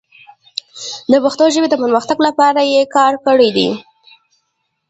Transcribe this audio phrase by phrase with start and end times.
[1.11, 3.69] د پښتو ژبې د پرمختګ لپاره یې کار کړی دی.